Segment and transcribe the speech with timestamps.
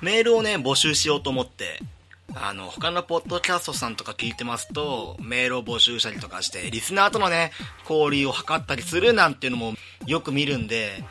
[0.00, 1.80] メールをね、募集しようと思って、
[2.34, 7.52] あの、他のポッドキャストさんとか聞いてますと、メールを募集したりとかして、リスナーとのね、
[7.88, 9.74] 交流を図ったりするなんていうのも
[10.06, 11.04] よく見るんで、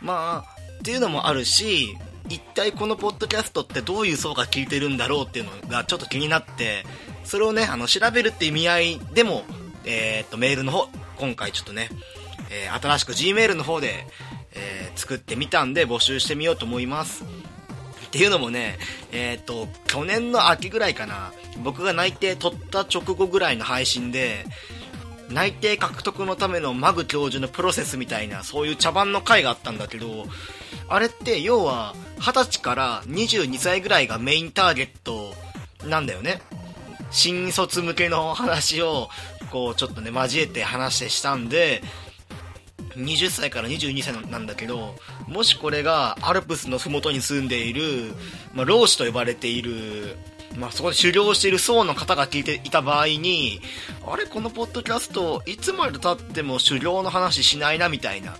[0.00, 1.96] まあ、っていうのもあるし、
[2.28, 6.84] 一体このポッドキャストってどういう層が聞いてるんだろうっていうのがちょっと気になって、
[7.24, 9.44] それをね、あの、調べるって意味合いでも、
[9.84, 11.88] えー、っと、メールの方、今回ちょっとね、
[12.50, 14.06] えー、新しく Gmail の方で、
[14.52, 17.24] えー、作ってみたんで募集してみようと思います。
[18.16, 18.78] っていうのもね、
[19.12, 24.46] えっ、と、去年の秋ぐらいかな、僕が内定取った直後ぐらいの配信で、
[25.28, 30.24] 内定獲得のためのマグ教授のプロセスみたいな、そういう茶番の回があったんだけど、
[30.88, 35.34] あれって要は、20歳から22歳ぐらいがメインターゲット
[35.86, 36.40] なんだよね。
[37.10, 39.10] 新卒向けの話を、
[39.50, 41.82] こう、ちょっとね、交えて話してしたんで、
[42.96, 44.94] 20歳から22歳なんだけど、
[45.28, 48.12] もしこれがアルプスの麓に住んでいる、
[48.54, 50.16] まあ、老子と呼ばれている、
[50.56, 53.60] まあ、そこで修行している層の方が聞いていた場合に、
[54.06, 58.36] あれ、このポッドキャスト、いつまで経っても修行の話しないな、みたいな。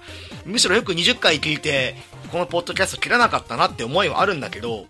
[0.46, 1.94] むしろよく20回聞いて、
[2.32, 4.86] このポッドキャスト切らなかったなって思いはあるんだけど、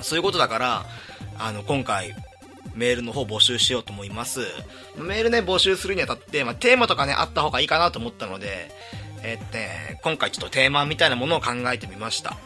[0.00, 0.86] そういうことだから、
[1.38, 2.14] あの、今回、
[2.74, 4.40] メールの方募集しようと思います。
[4.96, 8.70] メールね、募集するにあたって、まあ、テーマとかね、あった方がいいかなと思ったので、
[9.22, 12.36] えー、っとね、今回ちょっとテーマみたいなものを考えてみました。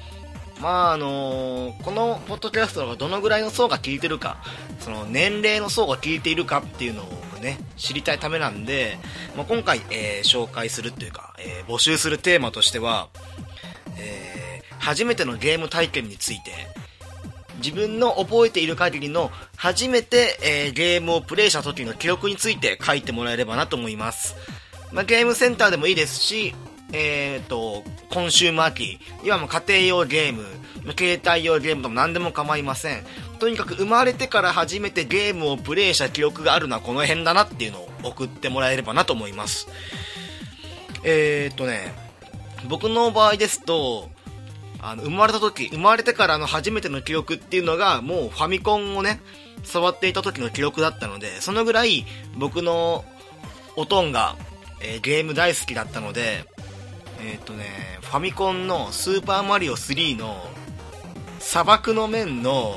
[0.60, 4.38] まああのー、このポッドキャストがどのぐらいの層が聞いてるか、
[4.80, 8.98] その年齢の層が聞いているかっていうのをね、知りたいためなんで、
[9.36, 13.08] まあ、今回、えー、紹介するっていうか、えー、募集するテーマとしては、
[13.98, 16.52] えー、初めてのゲーム体験について、
[17.58, 24.34] 自分の覚えている限りの初めて、えー、ゲームをプレイした時の記憶について書いてもらえればなと思います。
[24.96, 26.54] まあ、ゲームセンターでもいいですし、
[26.90, 30.42] えっ、ー、と、コンシューマー機、いわば家庭用ゲーム、
[30.98, 33.02] 携帯用ゲームとも何でも構いません。
[33.38, 39.68] とにかく生まれてから初めてゲームをプレイした記憶があるのはこの辺だなっていうのを送ってもらえればなと思います。
[41.04, 41.92] えっ、ー、とね、
[42.66, 44.08] 僕の場合ですと、
[44.80, 49.20] あの、生まれた時、生まれてからの初めての記憶っていうのが、もうファミコンをね、
[49.62, 52.06] 触っていた時の記憶だったので、そのぐらい
[52.38, 53.04] 僕の
[53.76, 54.36] おとんが
[54.80, 56.44] えー、ゲーム大好きだったので、
[57.20, 57.64] えっ、ー、とね、
[58.02, 60.36] ファミコンのスーパーマリオ3の
[61.38, 62.76] 砂漠の面の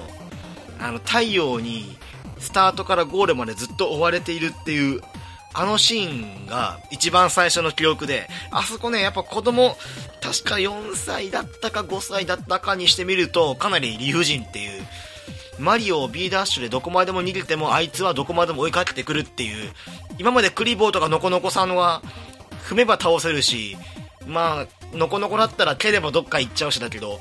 [0.80, 1.98] あの太陽に
[2.40, 5.02] スタートからゴールまでずっと追われているっていう
[5.54, 9.76] あのシーンが一番最初の記憶で、あそこね、やっぱ子供、
[10.22, 14.88] 確か4歳だったか5歳だったかにしてみると、かなり理不尽っていう
[15.60, 19.72] マリオを B ダッシュでどこまでも逃げてもあいつはどこまでも追いかけてくるっていう、
[20.18, 22.02] 今までクリボーとかノコノコさんは
[22.68, 23.78] 踏めば倒せるし、
[24.26, 27.20] まあ、ノコノコだったら蹴ればどっか行っちゃうしだけど、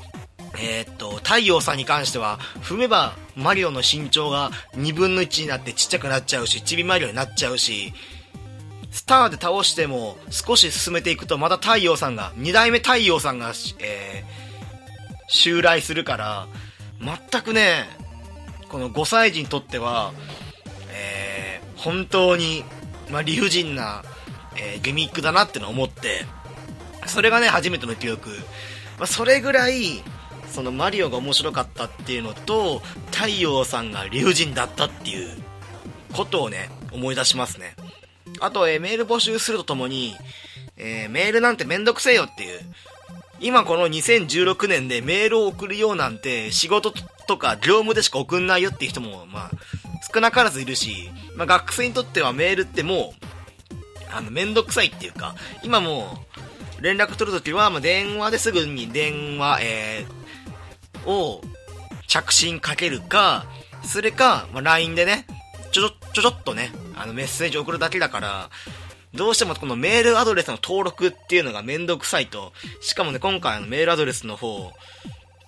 [0.57, 7.93] えー、っと、太陽さんに関しては、踏めばマリオの身長が2分の1になってちっちゃくなっちゃうし、ちびマリオになっちゃうし、
[8.91, 14.25] スターで倒しても少し進めていくとまた太陽さんが、2代目太陽さんが、えー、
[15.27, 16.47] 襲来するから、
[16.99, 17.85] 全くね、
[18.69, 20.13] この5歳児にとっては、
[20.91, 22.63] えー、本当に、
[23.09, 24.03] まあ、理不尽な、
[24.55, 26.25] えー、ギミックだなってのを思って、
[27.07, 28.29] それがね、初めての記憶。
[28.99, 30.03] まあ、それぐらい、
[30.51, 32.79] そのマリオが面白かったっていうのと、
[33.11, 35.29] 太陽さんが理不尽だったっていう
[36.13, 37.75] ことをね、思い出しますね。
[38.39, 40.15] あと、えー、メール募集するとともに、
[40.77, 42.59] えー、メールなんてめんどくせえよっていう、
[43.41, 46.93] 今この2016年でメールを送るようなんて仕事
[47.27, 49.51] とか業務でしか送んないよっていう人も、まあ、
[50.13, 53.25] 少なからずいるし、まあ、学生にとってはメールってもう、
[54.11, 56.25] あの、めんどくさいっていうか、今も
[56.79, 61.41] う、連絡取るときは、まあ、電話ですぐに電話、えー、を
[62.07, 63.45] 着信かけるか、
[63.83, 65.25] それか、まあ、LINE でね、
[65.71, 68.49] ちょちょ、ちょちょっとね、あの、メッセージ送るだけだから、
[69.13, 72.53] どうしてもこのメールアドレスの登録っていうのがめんどくさいと。
[72.81, 74.71] しかもね、今回のメールアドレスの方、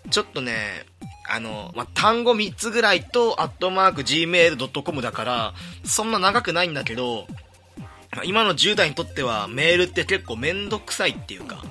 [0.10, 0.86] ちょっとね、
[1.30, 5.54] あの、まあ、単語3つぐらいと、アットマーク gmail.com だから、
[5.84, 7.28] そんな長くないんだけど、
[8.26, 11.64] 今の10代にとってはメールって結構めんどくさいっていうか、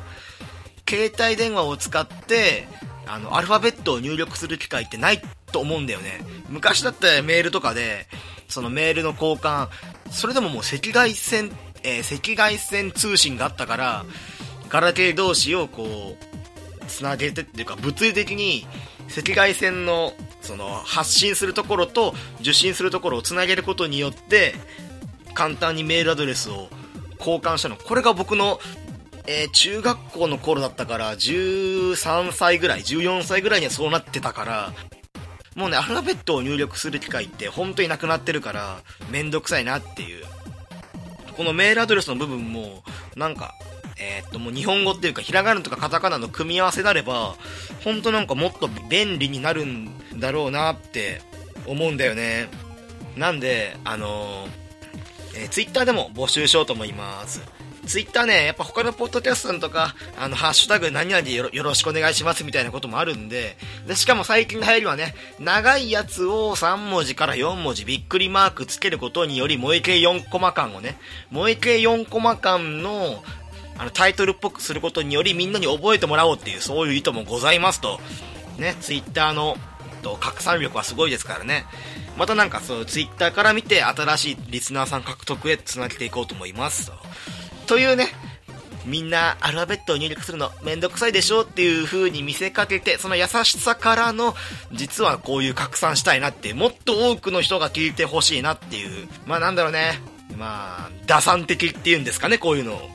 [0.89, 2.67] 携帯電話を使って、
[3.07, 5.21] あの、アルファベットを入力する機会ってない
[5.53, 6.21] と思うんだよね。
[6.49, 8.07] 昔だったらメールとかで、
[8.49, 9.69] そのメールの交換、
[10.11, 11.51] それでももう赤外線
[11.83, 14.05] えー、赤外線通信があったから、
[14.69, 18.67] ガラケー同士をこう、つなげてっていうか、物理的に
[19.17, 24.55] 赤外線の、その、発信するところと受信するところをつなげることによって、
[25.35, 26.69] 簡単にメールアドレスを
[27.19, 27.77] 交換したの。
[27.77, 28.61] これが僕の、
[29.27, 34.73] えー、中学校の頃だったから、13歳ぐらい、14歳ぐらいにはそうなってたから、
[35.57, 38.81] もうね、アルファベットを入力する機会って本当になくなってるから、
[39.11, 40.25] めんどくさいなっていう。
[41.41, 42.83] このメールアドレスの部分も、
[43.17, 43.55] なんか、
[43.99, 47.35] えー、っと、もう日本語っていうか、ひらがなとかカタカナの組み合わせであれば、
[47.83, 51.23] 本当なんかもっと便利になるんだろうなって
[51.65, 52.51] 思うんだよね。
[53.17, 57.41] なんで、あのー、えー、ツイッターでも募集しようと思います。
[57.91, 63.57] ツイッターね、やっぱ他のポッドキャストさんとか、あの、ハッシュタグ何々でよろしくお願いしますみたいなこともあるんで、
[63.89, 71.01] で、しかも最近の流行りはね、長いやつを3文字から4文字びっくりマークつけることにより、萌え系4コマ感をね、
[71.31, 73.25] 萌え系4コマ感の、
[73.77, 77.99] あの、タイトルっぽくすることによりみんなに覚えてもらおうっていう、そういう意図もございますと、
[78.57, 79.57] ね、ツイッターの、
[80.05, 81.67] と、拡散力はすごいですからね。
[82.17, 86.93] またなんかそう、ツイッターから見て新しいリスナーさん獲得へ繋げていこうと思います。
[87.71, 88.09] というね、
[88.85, 94.35] みんなアルファベットを入力するのめんどくさいでしょっていう風に見せかけて、その優しさからの、
[94.73, 100.01] 実はこういう拡散したいなって、もっと多くの人が聞いてほしいなっていう、まあなんだろうね、
[100.37, 102.91] まあ、打算的っていうんですかね、こういうのを。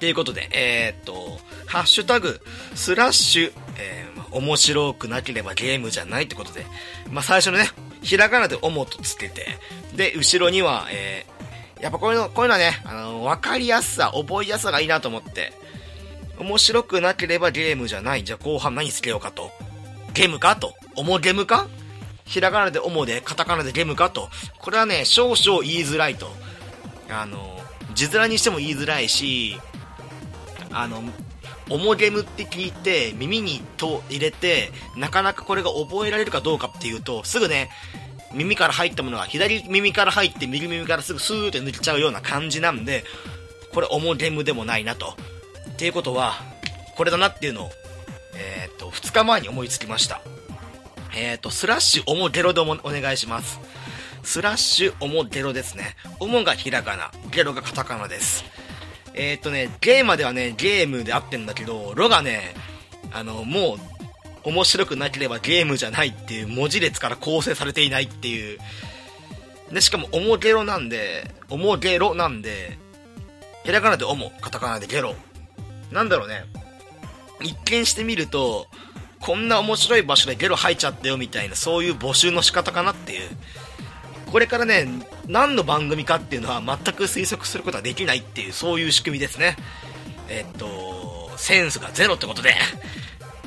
[0.00, 2.40] ということで、えー、っと、ハッシュタグ、
[2.74, 6.64] スラッシュ、えー、面白くなければゲームじゃないってことで、
[7.10, 7.68] まあ最初のね、
[8.00, 9.46] ひらがなでおもとつけて、
[9.94, 11.26] で、後ろには、え
[11.84, 15.52] やっぱこういうの、こういうのはね、あの、わかりやすさ、覚えやすさがいいなと思って、
[16.38, 18.24] 面白くなければゲームじゃない。
[18.24, 19.50] じゃあ後半何つけようかと。
[20.14, 20.72] ゲームかと。
[20.96, 21.68] おもゲムか？
[22.24, 24.30] ひらがなでおもで、カタカナでゲームかと。
[24.58, 26.32] これはね、少々言いづらいと。
[27.10, 27.60] あの、
[27.94, 29.60] 字面にしても言いづらいし、
[30.72, 31.02] あの、
[31.68, 37.70] おもゲムって聞いて耳にと入れてなかなかこれが覚えられるかどうかっていうとすぐね
[38.34, 43.04] 耳から入ったものが左耳から入って右耳からすぐスーって抜けちゃうような感じなんで、
[43.74, 45.16] これ、オモゲムでもないなと。
[45.70, 46.34] っていうことは、
[46.96, 47.70] これだなっていうのを、
[48.36, 50.20] えっ、と、2日前に思いつきました。
[51.16, 53.58] えっ、と、スラッシュオモゲロでお願いします。
[54.22, 55.96] スラッシュオモゲロですね。
[56.20, 58.44] オモがひらがな、ゲロがカタカナです。
[59.14, 62.54] えっ、とね、ゲーマではね、ゲームであってんだけど、ロがね、
[63.12, 63.93] あの、もう
[64.44, 68.58] 面白くなければゲームじゃないっていう文字列から構成されていないっていう。
[69.72, 72.78] で、しかも、おもゲロなんで、おもゲロなんで、
[73.64, 75.14] ひらがなでおも、カタカナでゲロ。
[75.90, 76.44] なんだろうね。
[77.40, 78.68] 一見してみると、
[79.20, 83.30] こんな面白い場所でゲロ吐いちゃったよみたいな、そういう募集の仕方かなっていう。
[84.30, 84.86] これからね、
[85.26, 89.56] 何の番組かっていうのは全く推測することはできないっていう、そういう仕組みですね。
[90.28, 92.54] えっと、センスがゼロってことで、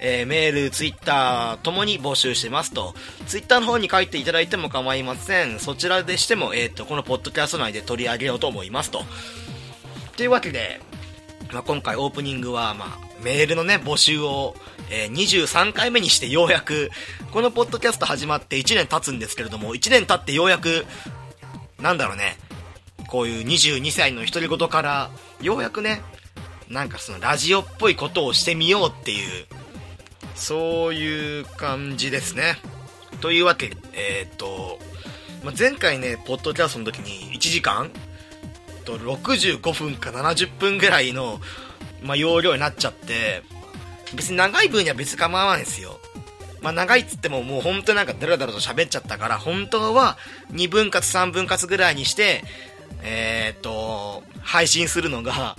[0.00, 2.94] えー、メール、ツイッターともに募集してますと。
[3.26, 5.60] ツイッターの方に書いていただいても構いません。
[5.60, 9.04] そちらでしても、えっ、ー、と、このポッドキャスト内で取り上げようと思いますと。
[10.16, 10.80] というわけで、
[11.52, 14.54] まあ、今回オープニングは、まあ、メールのね、募集を、
[14.90, 16.90] えー、23回目にしてようやく、
[17.32, 20.86] このポッドキャスト始まって1年経つんですけれども、1年経ってようやく、
[21.80, 22.36] なんだろうね、
[23.10, 25.10] こういう22歳の独り言から、
[25.42, 26.00] ようやくね、
[26.68, 29.46] なんかそのラジオっぽいことをしてみようっていう、
[30.36, 32.56] そういう感じですね。
[33.20, 34.78] というわけで、えー、っと、
[35.42, 37.90] ま、前回ね、ポッドキャストの時に1時間
[38.84, 41.40] と65分か70分ぐらいの、
[42.02, 43.42] まあ、容量になっちゃって、
[44.14, 45.98] 別に長い分には別構わないですよ。
[46.62, 50.18] まあ、長いっつってももう本当なんかダラダラと喋っちゃったから、本当は
[50.52, 52.44] 2分割3分割ぐらいにして、
[53.02, 55.56] えー、っと、配信するのが、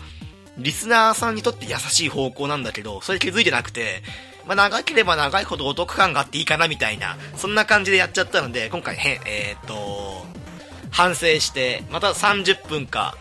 [0.58, 4.04] リスナーさんにとって優しい方向なんだけど、それ気づいてなくて、
[4.46, 10.26] まあ、長ければ長いほどお得感があっていいかなみたいな、そんな感じでやっちゃったので、今回へ、えー、っと、
[10.90, 13.16] 反省して、また30分か、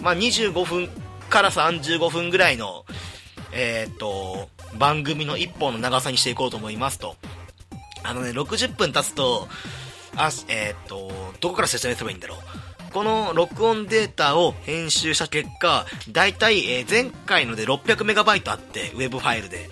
[0.00, 0.88] まあ、25分
[1.28, 2.84] から35分ぐらいの、
[3.52, 4.48] えー、っと、
[4.78, 7.16] 番組の1本の長さにしていこうと思いますと。
[8.04, 9.48] あのね、60分経つと、
[10.16, 11.10] あ、えー、っと、
[11.40, 12.38] どこから説明すればいいんだろう。
[12.92, 19.68] この録音データを編集した結果、だいたい、前回ので 600MB あって、ウェブファイルで。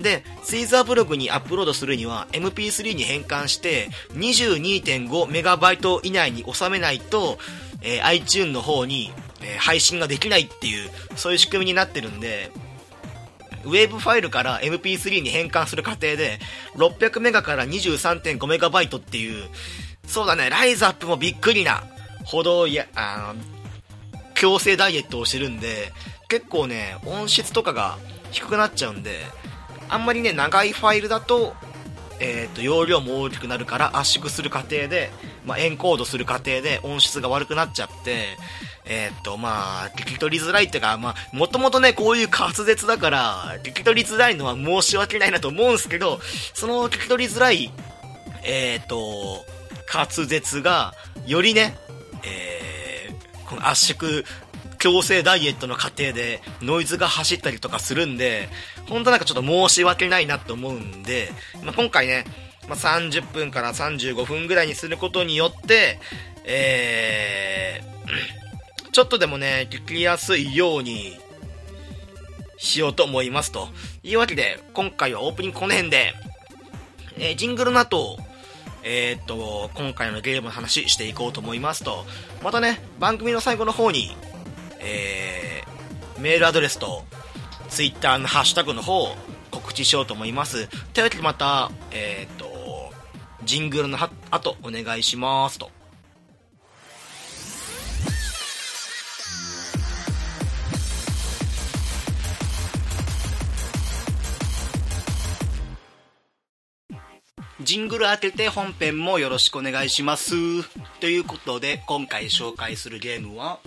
[0.00, 7.38] で、ツイザーブログにアップロードするには MP3 に変換して 22.5MB 以内に収めないと、
[7.82, 12.50] えー、iTune の方に、えー、配信ができないっていう、そういう仕組みになってるんで、
[13.64, 16.40] ウェブファイルから MP3 に変換する過程で、
[16.74, 19.44] 600メガから 23.5MB っていう、
[20.06, 21.84] そうだね、ライズアップもびっくりな、
[22.24, 23.40] ほどい、や、あの、
[24.34, 25.92] 強制ダイエットをしてるんで、
[26.28, 27.98] 結構ね、音質とかが
[28.30, 29.18] 低くなっちゃうんで、
[29.88, 31.54] あんまりね、長いファイルだと、
[32.20, 35.10] えっ、ー、と、容量も大きくなるから圧縮する過程で、
[35.44, 38.38] まあ、エンコードする過程で音質が悪くなっちゃって、
[38.84, 46.20] えっ、と、まあ、聞き取りづらいっていうか、まあ、もともとね、こういう滑舌だから、聞き取りづらいのは申し訳ないなと思うんすけど、
[46.54, 47.72] その聞き取りづらい、
[48.44, 49.44] えっ、と、
[49.92, 50.94] 滑舌が、
[51.26, 51.76] よりね、
[52.24, 54.24] えー、この圧縮
[54.78, 58.48] 強制ダイエットの過程でノイズが走ったりとかするんで、
[58.88, 61.30] 本当なんかちょっと申し訳ないなと思うんで、
[61.62, 62.24] まあ、今回ね、
[62.68, 66.00] まあ、30分から35分ぐらいにすることによって、
[66.44, 71.16] えー、ちょっとでもね、聞きやすいように
[72.58, 73.68] しようと思いますと。
[74.02, 76.12] いうわけで、今回はオープニングこの辺で、
[77.18, 78.18] えー、ジングルの後、
[78.84, 82.04] えー、っと、今回のゲームの話していこうと思いますと、
[82.42, 84.16] またね、番組の最後の方に、
[84.80, 87.04] えー、メールアドレスと
[87.68, 89.16] ツイッターのハッシュタグの方を
[89.50, 90.68] 告知しようと思います。
[90.92, 92.92] というわけでまた、えっ、と、
[93.44, 93.98] ジングルの
[94.30, 95.70] 後お願いしますと。
[107.64, 110.34] ジングル当てて本編もよろしくお願いします。
[111.00, 113.60] ということで、今回紹介するゲームは、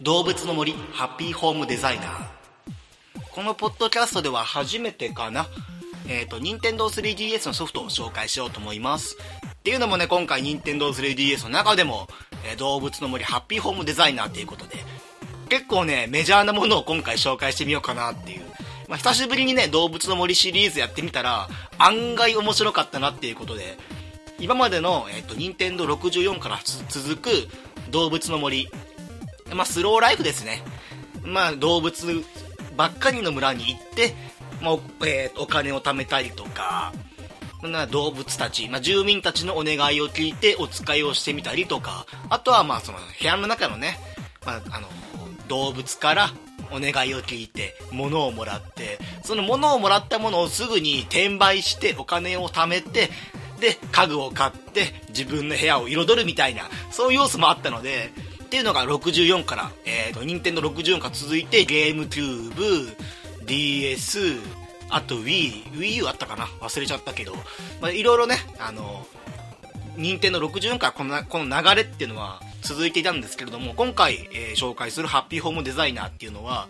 [0.00, 2.26] 動物の森ハッピーホームデザイナー。
[3.32, 5.46] このポッドキャストでは初めてかな。
[6.08, 9.16] えっ、ー、と、任天堂 3DS のソフトを紹介しようと思います。
[9.46, 12.08] っていうのもね、今回任天堂 3DS の中でも、
[12.44, 14.84] えー、動物の森ハッピーホームデザイナーっていうことで、
[15.48, 18.55] 結構ね、メジャーなものを今回紹介してみようかなっていう。
[18.88, 23.76] まあ、久しぶりにね、動物の森シリーズやってみたら、案外面白かったなっていうことで、
[24.38, 27.30] 今までの、えっ、ー、と、任天堂64から続く
[27.90, 28.68] 動物の森
[29.54, 30.62] まあ、スローライフですね。
[31.24, 32.24] まあ、動物
[32.76, 34.14] ばっかりの村に行って、
[34.60, 36.92] まあ、えー、お金を貯めたりとか、
[37.62, 43.98] な動物たち、まあ、住民たちのお願いを聞いてお使いをしてみたりとか、あとはまあその部屋の中のね、
[44.44, 44.88] まあ、あの、
[45.48, 46.30] 動物から
[46.72, 53.10] お願いを聞いて物をもらって、その物をもらったものをすぐに転売してお金を貯めて、
[53.60, 58.12] で、家具を買って自分の部屋を彩るみたいな、そういう要素もあったので、
[58.44, 62.96] っていうのが64から、えっ、ー、と、任天堂64から続いて、ゲームキューブ、
[63.46, 64.38] DS、
[64.88, 66.44] あと Wii、Wii U あったかな？
[66.60, 67.34] 忘れちゃったけど、
[67.80, 69.06] まあ、いろいろね、あの、
[69.96, 76.68] 任天堂64からこのこの流れっていうのは続いていたんですけれども、今回、えー、紹介するハッピーホームデザイナーっていうのは、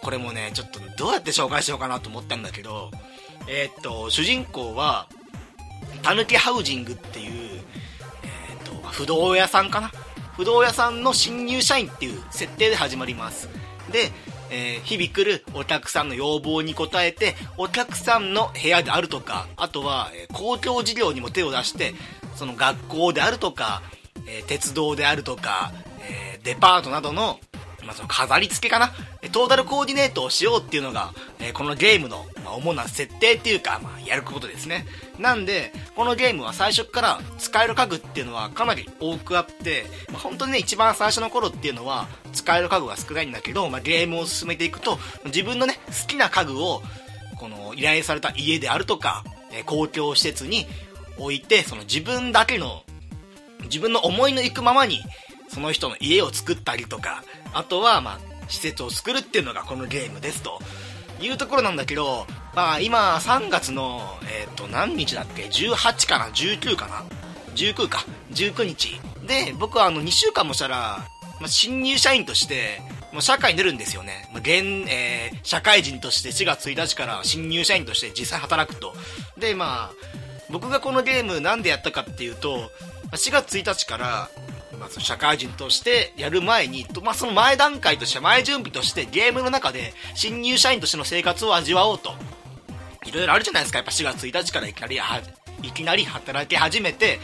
[0.00, 2.90] これもね、ちょっとどうやって紹介しようかなと思ったんだけど、
[3.46, 5.06] えー、っと、主人公は、
[6.02, 7.60] たぬきハウジングっていう、
[8.24, 9.92] えー、っと、不動屋さんかな？
[10.36, 13.48] 不動屋さんの新入社員っていう設定で始まります。
[13.92, 14.10] で、
[14.50, 21.94] えー、日々来るお客さんの要望に応えてお客さんの部屋であるとかあとは、え、公共事業にも手を出して
[22.34, 23.82] その学校であるとか、
[24.26, 27.38] えー、鉄道であるとか、えデパートなどの
[27.84, 28.92] まあ、その飾り付けかな？
[29.32, 34.86] トータルコーディネートをしようっていうのが、えー、このゲームの、まあ、主な設定っていうか、まあ、やることですね。
[35.18, 46.82] なんで、このゲームは最初から使える家具っていうのはかなり多くあって、まあ、本当にね、一番最初の頃っていうのは使える家具が少ないんだけど、まあ、ゲームを進めていくと、自分のね、好きな家具を、
[47.40, 50.68] この依頼された家であるとか、えー、公共施設に
[51.18, 52.84] 置いて、その自分だけの、
[53.64, 55.00] 自分の思いの行くままに、
[55.48, 60.60] その人の家を作ったりとか、あとは、まあ、施設を作るっていうのがこのゲームですと
[61.20, 67.04] いうところなんだけど、まあ、今3月の、えっ、ー、と、何日だっけ ?18 かな ?19 かな
[67.54, 69.00] ?19 か？19日。
[69.26, 71.06] で、僕はあの2週間もしたら、
[71.40, 72.80] まあ、新入社員として、
[73.12, 74.28] まあ、社会に出るんですよね。
[74.36, 74.46] 現、
[74.88, 78.94] えー、社会人として4月1日から新入社員として実際働くと。
[79.38, 82.70] で、まあ、僕がこのゲームなんでやったかっていうと、
[83.12, 84.30] 4月1日から、
[84.78, 92.12] まあ、社会人としてやる前に、まあ、その前段階として前準備としてゲームの中で新入社員としての生活を味わおうと。
[93.04, 93.78] いろいろあるじゃないですか。
[93.78, 94.98] やっぱ4月1日からいきなり
[95.62, 97.18] いきなり働き始めて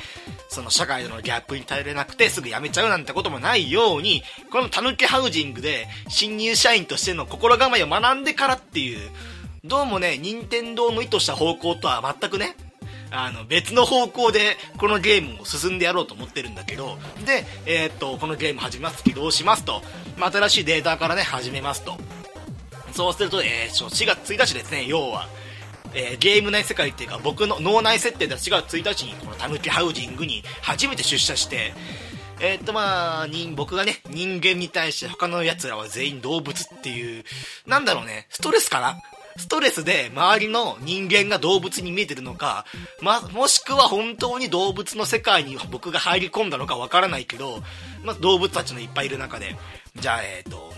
[0.48, 9.10] その社会でのギャップに耐えれなくてすぐ辞めちゃうなんてこともないようにこのたぬきハウジングで新入社員としての心構えを学んでからっていう
[9.64, 12.56] どうもね任天堂の意図した方向とは全くね
[13.10, 19.82] あの、別の方向で、このゲームを進んでやろうと思ってるんだけど、で、えー、っと、このゲーム始めます、起動しますと、
[20.16, 21.96] まあ、新しいデータからね、始めますと。
[22.92, 25.28] そうすると、えー、4月1日ですね、要は、
[25.94, 31.72] えー、ゲーム内世界っていうか、僕の脳内設定では4月1日に、このタヌキハウジングに初めて出社して、
[32.40, 37.24] えー、っとまあ、人、僕がね、人間に対して他の奴らは全員動物っていう、
[37.66, 38.96] なんだろうね、ストレスかな？
[39.38, 42.66] ストレスで周りの人間が動物に見えてるのか、
[43.00, 47.62] ま、もしくは本当に動物の世界に僕が入り込んだのかわからないけど、
[48.04, 49.56] ま動物たちのいっぱいいる中で、
[49.96, 50.72] じゃあ、えっ、ー、と、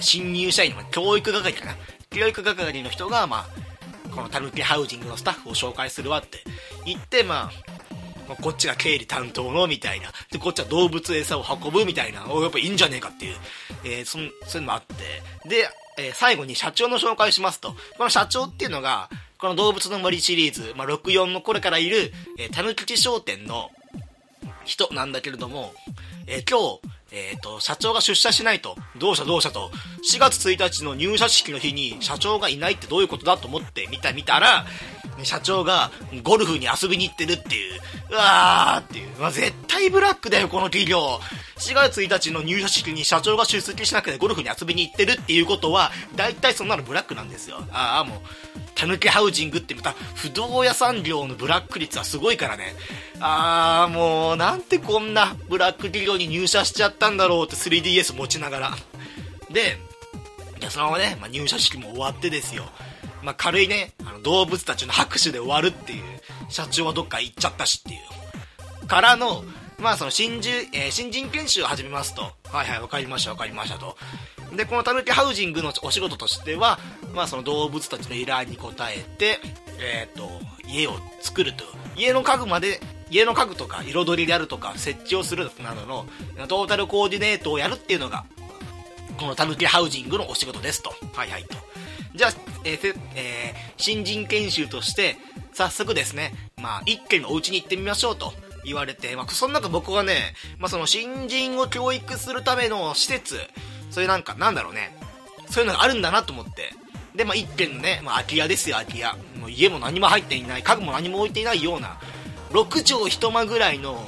[0.00, 1.76] 新入社員の教育係かな？
[2.10, 6.38] 教育係の人が、まあ、このタヌキハウジングのスタッフを紹介するわって
[6.84, 7.50] 言って、ま
[8.28, 10.12] あ、こっちが経理担当のみたいな。
[10.30, 12.26] で、こっちは動物餌を運ぶみたいな。
[12.28, 13.36] おやっぱいいんじゃねえかっていう。
[13.84, 14.18] えー、そ、
[14.48, 15.48] そういうのもあって。
[15.48, 15.68] で、
[15.98, 17.74] えー、最後に社長の紹介しますと。
[17.96, 23.70] この社長っていうのが、この動物の森シリーズ、まあ、64の頃からいる、えー、たぬきち商店の
[24.64, 25.74] 人なんだけれども、
[26.26, 29.24] えー、今日、えっ、ー、と、社長が出社しないと、どうした？
[29.24, 29.70] どうしたと、
[30.10, 34.66] 4月1日の入社式の日に社長がいないってどういうことだと思って見た見たら、
[35.24, 35.90] 社長が
[36.22, 37.80] ゴルフに遊びに行ってるっていう、
[38.10, 41.20] うわーっていう、まあ、絶対ブラックだよ、この企業。
[41.58, 47.58] 4月1日の入社式に社長が出席しなくてゴルフに遊びに行ってるっていうことは、大体そんなのブラックなんですよ。
[47.72, 48.20] ああ、もう、
[48.74, 52.74] たぬきハウジングってまた不動屋産業のブラック率はすごいからね。
[53.20, 58.76] あーもうなんてこんなブラック企業に入社しちゃったんだろうって 3DS 持ちながら。
[59.50, 59.78] で、
[60.60, 62.66] じゃそのままね、まあ、入社式も終わってですよ。
[63.26, 66.02] まあ、軽いね、あの動物たちの拍手で終わるっていう、
[66.48, 67.96] 社長はどっか行っちゃったしってい
[68.84, 68.86] う。
[68.86, 69.42] からの、
[69.80, 72.22] まあその新人、えー、新人研修を始めますと。
[72.22, 73.96] はいはい、わかりましたわかりましたと。
[74.54, 76.78] で、このたぬきハウジングのお仕事としては、
[77.16, 79.40] まあその動物たちの依頼に応えて、
[79.80, 80.30] えっ、ー、と、
[80.68, 81.64] 家を作ると。
[81.96, 86.06] 家の家具まで、家の家具とか彩りであるとか設置をするなどの
[86.46, 88.24] トータルコーディネートをやるっていうのが、
[89.18, 90.94] このたぬきハウジングのお仕事ですと。
[91.12, 91.56] はいはいと。
[92.16, 92.30] じゃあ、
[92.64, 95.16] えーえー、新人研修として、
[95.52, 98.32] 早速ですね、まあ、一軒のお家に行ってみましょうと。
[98.66, 103.38] 言われて、まあ、その中僕はね、まあ、その新人を教育するための施設、
[103.90, 104.96] そういうなんか、なんだろうね、
[105.48, 106.74] そういうのがあるんだなと思って。
[107.14, 109.14] で、まあ、一軒のね、まあ、空き家ですよ、空き家。
[109.38, 111.98] もう家も何も入っていない、家具も何も置いていないような、
[112.50, 114.04] 6畳一間ぐらいの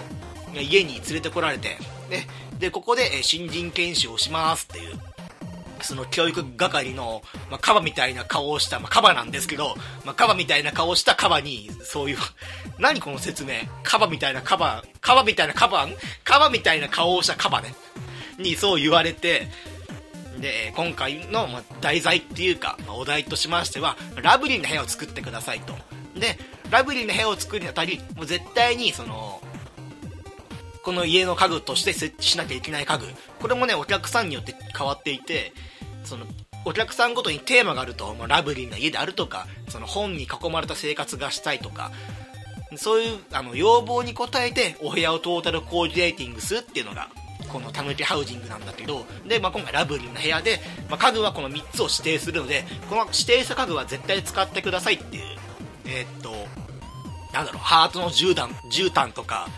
[0.54, 1.78] 家に連れてこられて、
[2.10, 2.26] で、
[2.58, 5.07] でここでえ新人研修をしますっていう。
[5.84, 12.18] その教育係の、まあ、カバみたいな顔をした、まあ、カバなんですけど、まあ、カバみたいな顔をしたカバに、そういう、
[12.78, 13.54] 何この説明？
[13.82, 15.94] カバみたいなカバ、カバみたいなカバン？
[16.24, 17.74] カバみたいな顔をしたカバね。
[18.38, 19.48] にそう言われて、
[20.38, 25.76] で、今回の、ま題材っていうか、まお題としましては、ラブリーな部屋を作ってくださいと。
[26.14, 26.38] で、
[26.70, 29.40] ラブリーな部屋を作るにあたり、もう絶対に、その、
[30.88, 33.04] この家の家具として設置しなきゃいけない家具。
[33.42, 35.52] これもね、お客さんによって変わっていて、
[36.02, 36.24] その
[36.64, 41.92] お客さんごとにテーマがあると、まあ、ラブリーな家であるとかその本に囲まれた生活がしたいとか
[42.76, 47.10] そういうあの要望に応えてお部屋をトータルコーディネーティングするっていうのが
[47.52, 55.22] このタヌキハウジングなんだけどで、まあ、今回ラブリーな部屋で、まあ、家具はこの3つを指定するのでこの指定した家具は絶対使ってくださいっていう
[55.86, 56.32] えー、っと
[57.34, 59.48] なんだろうハートの絨毯絨毯とか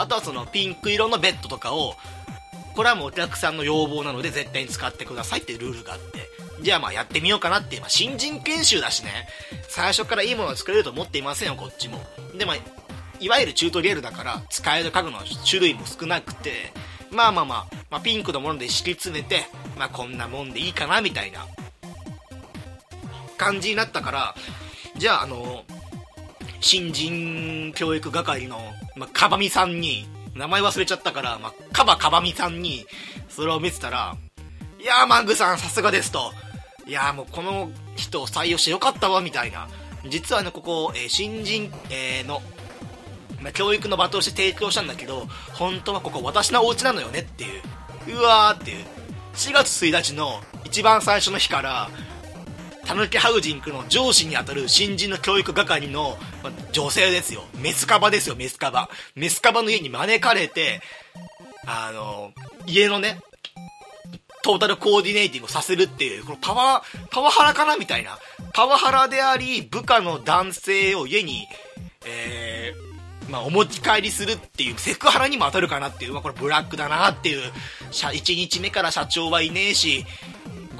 [0.00, 1.94] あとはそのピンク色のベッドとかを
[2.74, 6.30] これはもうお客さんの要望なので絶対に使ってくださいっていうルールがあって、
[6.62, 7.76] じゃあまあやってみようかなって。
[7.76, 9.28] いう、まあ、新人研修だしね、
[9.68, 12.02] 最初からいいものを作れると思っていませんよ、こっちも。
[12.38, 12.56] で、まあ、
[13.18, 16.72] いわゆるチュートリアルだから、使える家具の種類も少なくて、
[17.10, 21.46] まあまあまあ、まあ、ピンクのもので敷き詰めて、まあこんなもんでいいかな、みたいな
[23.36, 24.34] 感じになったから、
[24.96, 25.64] じゃああの、
[26.60, 28.58] 新人教育係の、
[28.96, 32.86] まあ、かばみさんに、名前忘れちゃったから、まあ、カバカバミさんに、
[33.28, 34.16] それを見てたら、
[34.80, 36.32] いやー、マングさん、さすがですと。
[36.86, 39.68] いやー、もうこの人を採用してよかったわ、みたいな。
[40.08, 42.42] 実はね、ここ、えー、新人、えー、の、
[43.40, 48.18] ま、教育の場として提供したんだけど、本当はここ私のお家なのよねっていう。
[48.18, 48.84] うわーっていう。
[49.34, 51.90] 4月1日の一番最初の日から、
[52.86, 57.44] たぬきハウジングの上司にあたる新人の教育係の、ま女性ですよ。
[57.60, 58.88] メスカバですよ、メスカバ。
[59.14, 60.80] メスカバの家に招かれて、
[61.66, 62.32] あの、
[62.66, 63.20] 家のね、
[64.42, 68.18] トータルコーディネーティングをさせるっていう、このパワー、パワハラかなみたいな。
[68.52, 71.46] パワハラであり、部下の男性を家に、
[72.06, 77.52] えー、まあ、お持ち帰りするっていう、セクハラにも当たるかなっていう、まあ、これブラックだなっていう、
[77.90, 80.06] 1日目から社長はいねえし、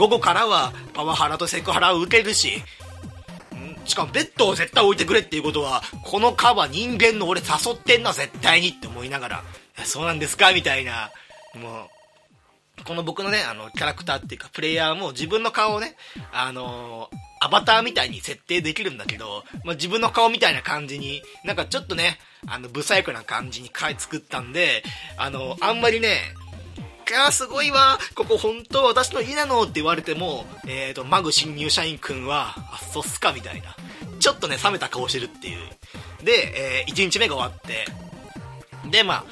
[0.00, 2.62] 午後からはパワハラとセクハラを受けるし、
[3.84, 9.44] しかもベッドを絶対置いてくれっていうことは、このカバー人間の俺誘ってんな、絶対にって思いながら、
[9.84, 10.54] そうなんですか？
[10.54, 11.10] みたいな、
[11.54, 11.90] も
[12.78, 15.96] う、この僕のね、あの、キャラクターっていうか、プレイヤーも自分の顔をね、
[16.32, 24.82] あのー、アバターみたいに設定できるんだけど、まあ、自分の顔みたいな感じに、なんかちょっとね、あの、ブサイクな感じに作ったんで、
[25.18, 26.34] あの、あんまりね、
[27.10, 33.74] いやすごいわ、ここ本当私の家なのって言われても、え、ー、と、マグ新入社員くんは、あ、そっすかみたいな。
[34.20, 35.58] ちょっとね、冷めた顔してるっていう。
[36.24, 37.84] で、えー、1日目が終わって、
[38.88, 39.24] で、まあ、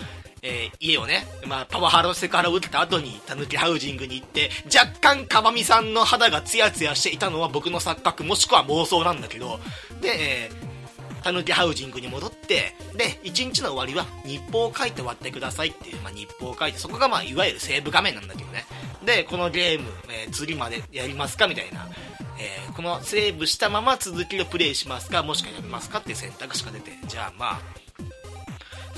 [0.43, 9.61] えー、家をね、まあ、パワハラのセクハラを受けた後に、たぬきハウジングに行って、若干かばみさんの肌がツヤツヤしていたのは僕の錯覚、もしくは妄想なんだけど、
[10.01, 10.78] で、えー、
[11.23, 18.65] たぬきハウジングに戻って、で、1日の終わりは日報を書いて割ってくださいっていう、まあ、日報を書いて、そこがまあ、いわゆるセーブ画面なんだけどね。
[19.05, 21.89] で、このゲーム、えー、次までやりますかみたいな。
[22.41, 27.61] えー、このセーブしたまま続きをプレイしますかもしくはやめますかっていう選択肢が出て、じゃあまあ、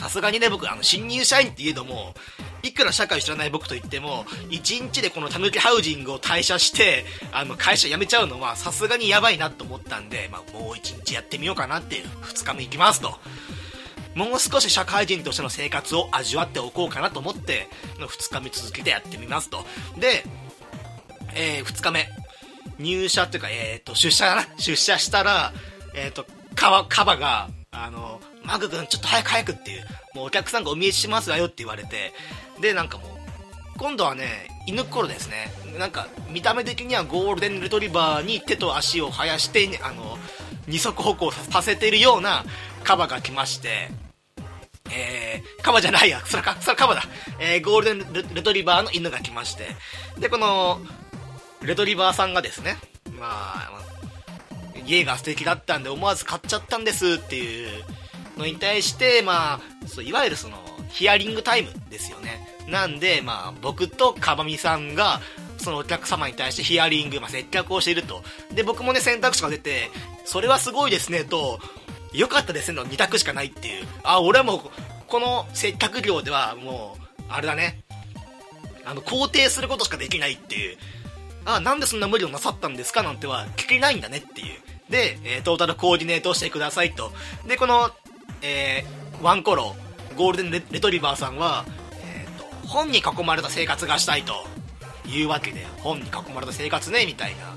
[0.00, 2.14] さすがにね、僕、あの、新入社員って言えども、
[2.62, 13.18] いくら社会知らない僕と言っても、1日でこのたぬきハウジングを退社して、あの、会社辞めちゃうのは、さすがにやばいなと思ったんで、まあ、もう1日やってみようかなっていう、2日目行きますと。
[14.14, 19.66] もう少し社会人としての生活を味わっておこうかなと思って、2日目続けてやってみますと。
[19.98, 20.24] で、
[21.34, 22.08] えー、2日目。
[22.78, 24.46] 入社っていうか、えっ、ー、と、出社だな。
[24.56, 25.52] 出社したら、
[25.94, 32.12] えっ、ー、と、カバ、カバが、あの、マグ君ちょっと早く早くっていう、もうお客さんがお見えしますわよって言われて、
[32.60, 33.08] で、なんかもう、
[33.78, 35.52] 今度はね、犬頃ですね。
[35.78, 40.18] なんか、見た目的にはゴールデンレトリバーに手と足を生やして、あの、
[40.66, 42.44] 二足歩行させているような
[42.82, 43.88] カバが来まして、
[44.92, 47.04] えー、カバじゃないや、それか、それカバだ。
[47.38, 49.76] えー、ゴールデンレトリバーの犬が来まして、
[50.18, 50.80] で、この、
[51.62, 52.78] レトリバーさんがですね、
[53.12, 53.70] まあ、
[54.84, 57.84] 家が素敵だったんで思わず買っちゃったんですっていう
[58.36, 60.56] のに対して、まあ、そういわゆるその、
[60.90, 62.46] ヒアリングタイムですよね。
[62.68, 65.20] なんで、まあ、僕とかばみさんが、
[65.58, 68.22] そのお客様に対してヒアリング、まあ、接客をしていると。
[68.52, 69.90] で、僕もね、選択肢が出て、
[70.24, 71.60] それはすごいですね、と、
[72.12, 73.86] 良かったですねの2択しかないっていう。
[74.02, 74.60] あ、俺はもう、
[75.06, 77.82] この接客業ではもう、あれだね。
[78.84, 80.76] あの、肯定することしかできないっていう。
[81.44, 84.58] あ、なんでそんな無理をなさったんですかなんては聞けないんだねっていう。
[84.90, 87.12] で、え、トータルコーディネートをしてくださいと。
[87.46, 87.90] で、この、
[88.42, 89.74] えー、ワンコロ、
[90.16, 91.64] ゴールデンレトリバーさんは、
[92.02, 94.34] えーと、本に囲まれた生活がしたいと
[95.08, 97.56] いうわけで、本に囲まれた生活ね、みたいな。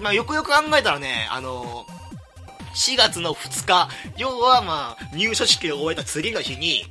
[0.00, 1.86] まあ、よくよく考えたらね、あの、
[2.74, 6.84] 4月の2日、要はまあ、入所式を終えた次の日に、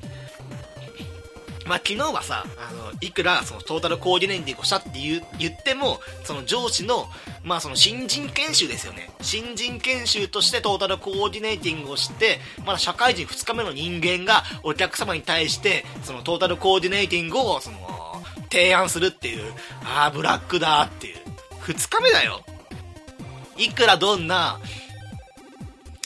[1.65, 7.07] まあ、昨日はさ、あの、いくらそのトータルコーディネーティングをしたって言言っても、その上司の、
[7.43, 9.09] まあその新人研修ですよね。
[9.21, 19.51] 新人研修としてトータルコーディネーティングをして、まだ社会人2日目の人間がお客様に対して、そのトータルコーディネーティングを、その、提案するっていう、
[19.83, 21.17] ああ、ブラックだっていう。
[21.63, 22.41] 2日目だよ。
[23.57, 24.59] いくらどんな、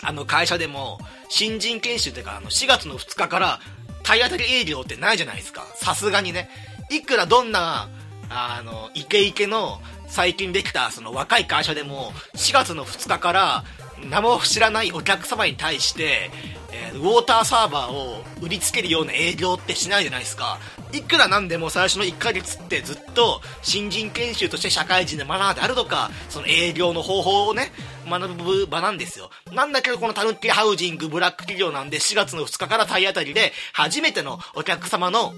[0.04, 3.60] あの会社でも、新人研修っていうか、あの4月の2日から
[4.04, 5.66] 体当たり営業ってないじゃないですか。
[5.76, 6.50] さすがにね。
[6.90, 7.90] いくらどんな、
[8.30, 13.64] あの、イケイケの最近できたその若い会社でも4月の2日から
[14.06, 16.32] 名も知らないお客様に対して、
[16.72, 20.60] えー、ウォーターサーバーを売りつけるような営業ってしないじゃないですか。
[20.92, 27.72] いくらなんでも最初の1ヶ月ってずっと新人研修として社会人で学んであるとか、その営業の方法をね、
[28.10, 29.30] 学ぶ場なんですよ。
[29.52, 35.34] なんだけどこのタヌキハウジングブラック企業なんで4月の2日から体当たりで初めてのお客様の、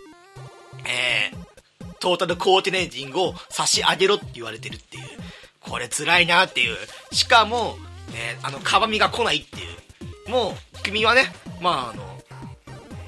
[0.85, 5.03] えー、トータルコーディネーティングを差し上げろって言われてるっていう。
[5.59, 6.77] これ辛いなっていう。
[7.11, 7.77] しかも、
[8.13, 9.63] えー、あの、かばみが来ないってい
[10.27, 10.29] う。
[10.29, 12.21] もう、君はね、まああの、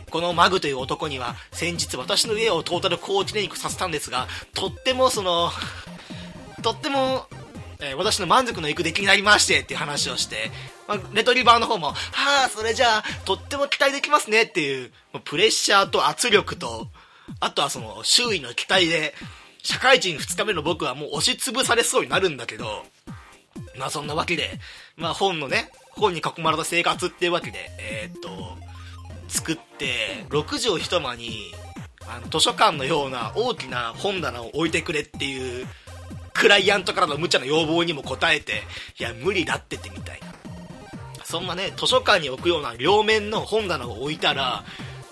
[0.10, 5.50] このマグという男には先日私の家をトータルコーディネートさせたんですが、とってもその、
[6.62, 7.26] とっても、
[7.80, 10.52] えー、私の満足のいく出来になりましてっていう話をして、
[10.88, 11.96] まあ、レトリバーの方も、は
[12.46, 14.92] あ、それじゃあ、とっても期待できますねっていう、
[15.24, 16.88] プレッシャーと圧力と、
[17.40, 19.16] あとはその周囲の期待で、
[19.64, 22.86] 社会人2日目の僕はもう押しつぶされそうになるんだけど、
[23.78, 24.60] まあそんなわけで、
[24.96, 28.30] まあ本のね、本に囲まれた生活っていうわけで、えー、っと、
[29.28, 31.54] 作って、6畳一間に、
[32.08, 35.68] あの図書館のような大きな本棚を置いてくれっていう
[36.34, 38.64] クライアントからの無茶な要望にも応えて
[39.00, 40.34] いや無理だっててみたいな。
[41.24, 44.64] そんなね図書館に置くような両面の本棚を置いたら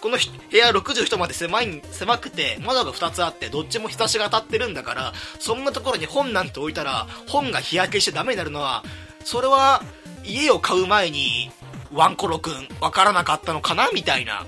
[0.01, 0.17] この
[0.51, 8.83] 部屋60人まで狭い狭くて窓が2つあってどっちも日差しが当たってるんだからそんなところに本なんて置いたら本が日焼けしてダメになるのは
[9.23, 9.81] それは
[10.23, 11.51] 家を買う前に
[11.93, 14.45] ワンコロくん分からなかったのかなみたいな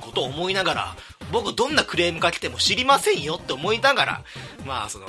[0.00, 0.96] ことを思いながら
[1.32, 4.24] 僕どんなクレームが来ても知りませんよって思いながら
[4.64, 5.06] まあその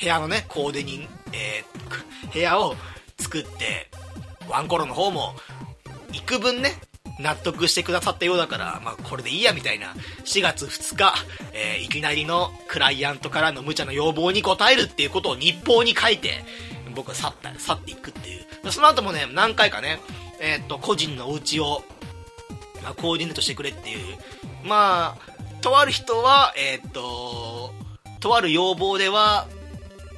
[0.00, 2.74] 部屋のねコーデニン、えー、部屋を
[3.18, 3.90] 作って
[4.48, 5.34] ワンコロの方も
[6.12, 6.72] 幾分ね
[7.20, 11.14] 納得してくださったようだから、まあ、これでいいやみたいな、4月2日、
[11.52, 16.44] えー、いきなりのクライアントからの無茶な要望に応えるっていうことを日報に書いて、
[16.94, 18.72] 僕は去った、去っていくっていう。
[18.72, 20.00] その後もね、何回かね、
[20.40, 21.82] えー、っと、個人のお家を、
[22.82, 24.16] まあ、コーディネートしてくれっていう。
[24.64, 27.72] まあ、とある人は、えー、っと、
[28.20, 29.46] とある要望では、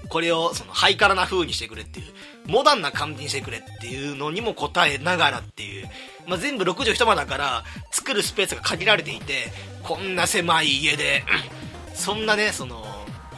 [0.09, 2.07] これをそのハイカラな風にしてくれっていう、
[2.47, 5.89] モダンな感じにしてくれっていうのにも答えながらっていう、
[6.27, 11.25] まあ、全部6畳一間だから作るスペースが限られていて、こんな狭い家で、
[11.95, 12.85] そんなね、その、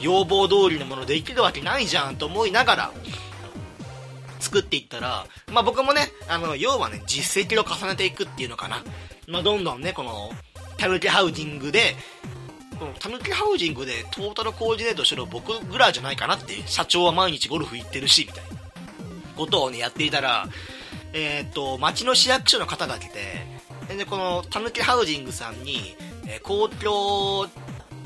[0.01, 2.93] 要望通りのものできるわけないじゃんと思いながら、
[4.39, 8.83] 作っていったら、まあ、僕もね、あの、要はね、実績を重ねていくっていうのかな。
[9.27, 10.31] まあ、どんどんね、この、
[10.77, 11.97] タヌキハウジングで、
[12.79, 18.51] このタヌキハウジングでトータルコーディネートしてる僕ぐらいじゃないかなって、社長は毎日ゴルフ行ってるし、みたいな
[19.37, 20.49] ことをね、やっていたら、
[21.13, 23.47] えっ、と、町の市役所の方が来て、
[23.97, 25.97] で、このタヌキハウジングさんに、
[26.27, 27.49] えー、公共、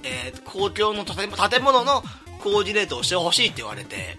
[0.05, 2.03] えー、公共の建物の
[2.40, 4.16] コーディネートをしてほしいって言われて、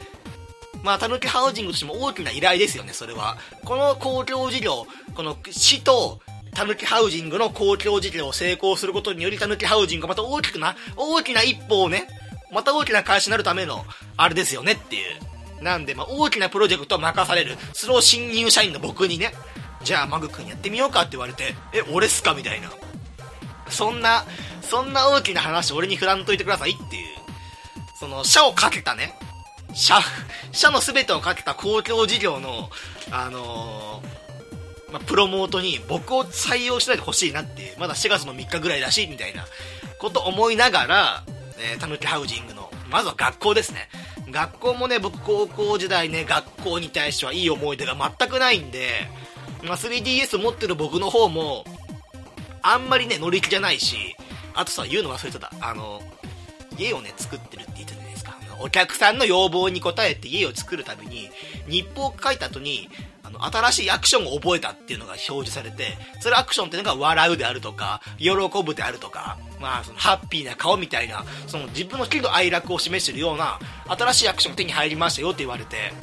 [0.84, 3.38] まあ、たぬきハウジングとしても大きな依頼ですよね、それは。
[3.64, 6.20] この公共事業、この市と、
[6.54, 12.08] たぬきハウジングの公共事業を成功することにより、たぬきハウジングがまた大きくな、大きな一歩をね、
[12.52, 13.86] また大きな会社になるための、
[14.18, 15.64] あれですよねっていう。
[15.64, 19.34] なんで、まあ、大きなプロジェクトを任される、その新入社員の僕にね、
[19.84, 22.70] じゃあ、マグ君やってみようかって言われて、え、俺っすかみたいな。
[23.70, 24.26] そんな、
[24.62, 27.18] そんな大きな話俺に振らんといてくださいっていう。
[28.00, 29.18] その、社をかけたね、
[29.74, 30.00] 社、
[30.52, 32.70] 社の全てをかけた公共事業の、
[33.12, 39.46] あのー、まあ、プロモートに僕を採用しないでほしいなって、まだ4月の3日ぐらいだしい、みたいな
[40.00, 41.24] こと思いながら、
[41.58, 43.90] えー、たぬきハウジングの、まずは学校ですね。
[44.30, 49.08] 学校もね、僕高校時代ね、学校に対してはいい思い出が全くないんで、
[49.64, 51.66] まあ、3DS 持ってる僕の方も、
[52.62, 54.16] あんまりね、乗り気じゃないし、
[54.54, 55.52] あとさ、言うの忘れてた。
[55.60, 56.02] あの、
[56.78, 57.93] 家をね、作ってるって言って
[58.58, 61.30] たお客さんの要望に応えて家を作るたびに、
[61.68, 62.90] 日報を書いた後に、
[63.24, 68.32] あの、新しいアクションを覚えたっていうのが表示されて、それアクションっていうのが笑うであるとか、喜
[68.64, 75.94] ぶであるとか、まあ、その、ハッピーな顔みたいな、その自分の喜怒哀楽を示してるような、新しいアクションが手に入りましたよって言われて、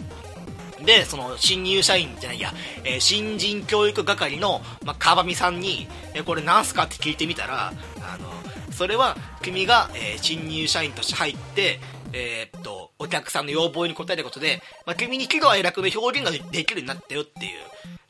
[0.84, 6.84] で、その、新入社員じゃないや、えー、新人教育係の、まあ、川上さんに、えー、これなんすか？
[6.84, 8.30] って聞いてみたら、あの、
[8.72, 11.80] それは、君が、えー、新入社員として入って、
[12.12, 17.52] えー、っと、お客さんの要望に応えることで、まあ、君に喜怒哀楽の表現ができるようになったよっていう。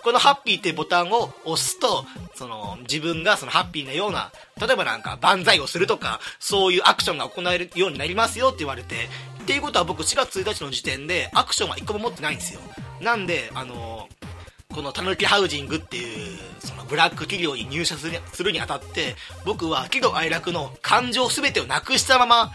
[0.02, 9.08] このハッピーっていうボタンを押すと、その、自分がそのハッピーなような、例えばなんか万歳をするとか、そういうアクションが行えるようになりますよって言われて、
[9.42, 12.60] っていうことは僕4月1日の時点でアクションは1個も持ってないんですよ。
[13.00, 14.08] なんで、あの
[14.72, 22.52] このたぬきハウジングっていう、そのブラック企業に入社するにあたって、僕は喜怒哀楽の感情すべてをなくしたまま、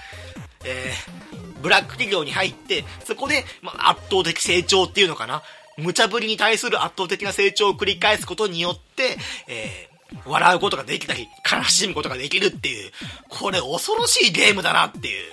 [0.63, 1.35] えー、
[1.65, 5.41] ブラック企業に入って、そこで、まあ、圧倒的成長っていうのかな。
[5.78, 12.91] 無茶ぶりに対する圧倒的な成長を繰り返すことによって、えー、笑うことができたり、悲しむことができるっていう、
[13.30, 15.23] これ恐ろしいゲームだなっていう。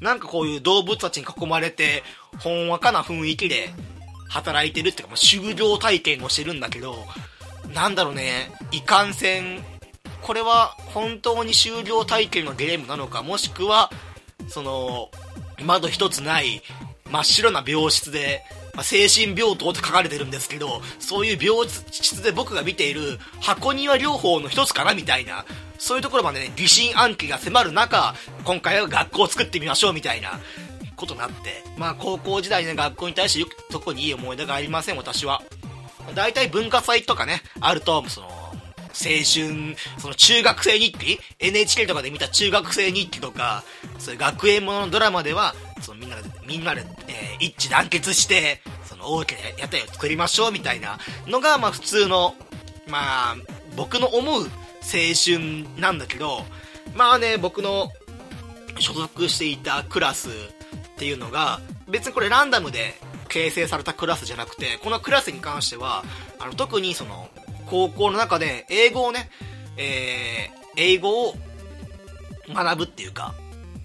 [0.00, 2.04] なんかこういう動物たちに囲まれて、
[2.38, 3.74] ほんわかな雰囲気で
[4.28, 6.94] 働いてるっていうか、まあ、修行体験をしてるんだけど、
[7.74, 9.64] なんだろうね、いかんせん、
[10.22, 13.90] これは本当に修行体験のゲームなのか、もしくは、
[14.48, 15.10] その、
[15.64, 16.62] 窓一つない
[17.10, 18.42] 真っ白な病室で、
[18.74, 25.44] まあ、精神病棟って書かれてるんですけど、そういう病室で僕が見ている箱庭療法の一つかなみたいな、
[25.78, 28.14] そういうところまでね、疑心暗鬼が迫る中、
[28.44, 30.40] 今回は学校を作ってみましょうみたいな
[30.96, 35.42] ことになって、まあ高校時代ね、学校に対してよく特にいい思い出がありません、私は。
[36.14, 38.45] 大体文化祭とかね、あると、その、
[38.96, 43.62] 青春、その中学生日記 ?NHK とかで見た中学生日記とか、
[43.98, 52.34] そういう学園もののドラマでは、そのみんなで、みんなで、えー、一致団結して、その大きな屋台を作りましょうみたいなのが、まあ普通の、
[52.88, 53.36] まあ、
[53.76, 54.48] 僕の思う青
[55.14, 56.44] 春なんだけど、
[56.94, 57.90] まあね、僕の
[58.78, 60.32] 所属していたクラスっ
[60.96, 62.94] ていうのが、別にこれランダムで
[63.28, 66.04] 形成されたクラスじゃなくて、このクラスに関しては、
[66.38, 67.28] あの、特にその、
[67.66, 69.30] 高校の中で英語をね、
[69.76, 71.34] えー、英語を
[72.48, 73.34] 学ぶっていうか、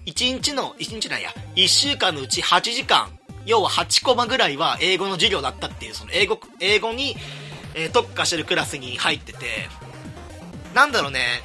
[0.06, 3.08] 1日の、1日なんや、1週間のうち8時間、
[3.46, 7.16] 要は8コマぐらいは英語の授業だったっていう、その英語、英語に、
[7.74, 9.68] えー、特化してるクラスに入ってて、
[10.74, 11.42] なんだろうね、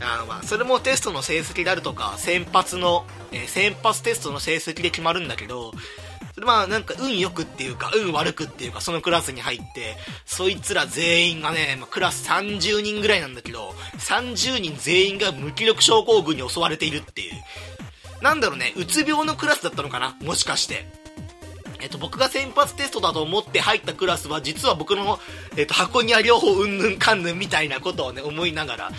[0.00, 5.72] あのまあ、それもテストの成績であるとか、先発の、えー、先発テストの成績で決まるんだけど、
[6.44, 9.96] まあなんか運良くっていうか、運悪くっていうか、そのクラスに入って、
[10.26, 17.32] そいつら全員がね、まあ、クラス30人ぐらいなんだけど、30人全員が無気力症候群に襲われているっていう。
[18.22, 20.16] なんだろうね、うつ病のクラスだったのかな？
[20.22, 20.86] もしかして。
[21.80, 25.20] えっと、僕が先発テストだと思って入ったクラスは、実は僕の、
[25.56, 28.92] えっと、箱庭療法うんぬんかんぬんみたいなことをね、思いながら。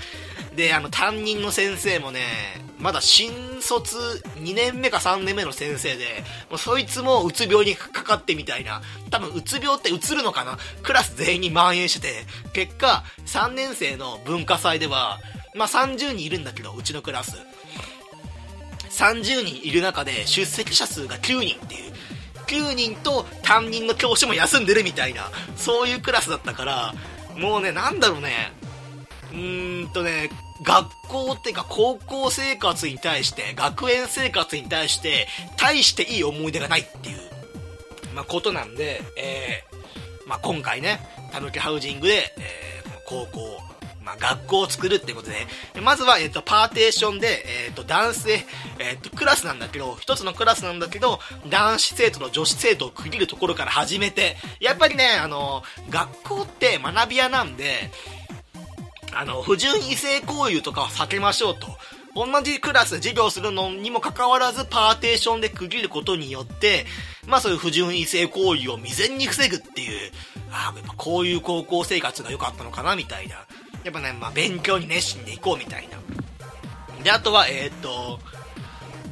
[0.56, 2.22] で、あの、担任の先生もね、
[2.80, 3.98] まだ新卒
[4.38, 10.58] 2年目か3年目の先生で、もうそいつもうつ病にかかってみたいな、多分うつ病ってうつるのかな？
[10.82, 15.20] クラス全員に蔓延してて、結果、3年生の文化祭では、
[15.56, 17.38] まあ30人いるんだけど、うちのクラス。
[18.90, 21.94] 30人いる中で出席者数が9人っていう。
[22.48, 26.96] 9人と担任の教師も休んでるみたいな、そういうクラスだったから、
[27.38, 28.52] もうね、なんだろうね、
[29.32, 30.30] うーんとね、
[30.62, 37.18] 学校っていうか高校生活に対して、学園生活に対して、大していい思い出がないっていう、
[38.14, 41.00] まあ、ことなんで、えー、まあ、今回ね、
[41.32, 43.62] たぬきハウジングで、えー、高校、
[44.04, 45.48] まあ、学校を作るってことで、
[45.82, 48.46] まずは、えっ、ー、と、パーテーションで、えっ、ー、と、男性、
[48.80, 57.92] えっ、ー、と、クラスなんだけど、一つのクラスなんだけど、男子生徒と女子生徒を区切るところから始めて、やっぱりね、あの、学校って学び屋なんで、
[59.14, 61.68] あの、不純異性行為とかは避けましょうと。
[62.16, 66.86] 同じクラスで授業するのにもかかわらずパーテーションで区切ることによって、
[67.28, 70.12] まあそういう不純異性行為を未然に防ぐっていう、
[70.52, 73.36] ああ、やっぱこういう高校生活が良かったのかなみたいな。
[73.84, 77.04] やっぱね、まあ勉強に熱心でいこうみたいな。
[77.04, 78.20] で、あとは、えー、っと、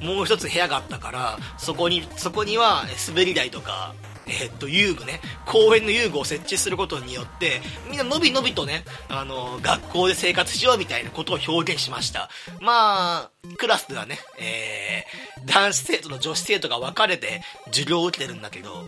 [0.01, 3.93] もう一つ部屋があったから、そこに、そこには滑り台とか、
[4.27, 12.29] えー、っと、遊具ね、公園の遊具を設置することによって、みんなのびのびとね、あの、学校で生活しようみたいなことを表現しました。
[12.59, 18.87] まあ、クラスではね、えー、男子生徒と女子生徒が分かれて授業を受けてるんだけど、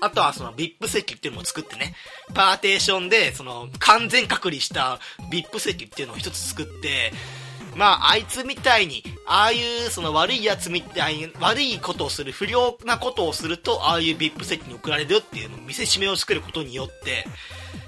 [0.00, 1.94] あとはその VIP 席っていうのを作ってね、
[2.34, 7.12] パーテーションでその完全隔離した VIP 席っていうのを一つ作って、
[7.76, 17.26] まあ、あいつみたいに、ああいうその悪いやつみたいに、悪いことをする、不良なことをすると、ああいう VIP 席に送られるっていうのを見せしめを作ることによって、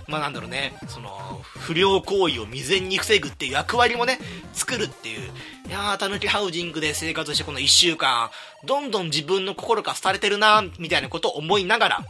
[0.09, 4.19] まあなんだろうね、その、不良行為を未然に防ぐっていう役割もね、
[4.53, 5.31] 作るっていう。
[5.69, 8.31] いやー、たぬきハウジングで生活してこの1週間、
[8.65, 12.05] どんどん自分の心が廃れてるな、みたいなことを思いながら、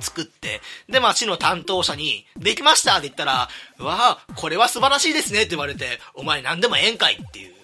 [0.00, 7.54] 作って、で、まあ、市の担当者に、できましたって言ったら、わあ、これは素晴らしいですねって言われて、お前何でもええんかいっていう。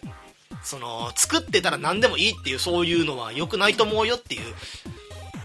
[0.63, 4.55] その、作ってたら何でもいいっていう、そういうのは良くないと思うよっていう。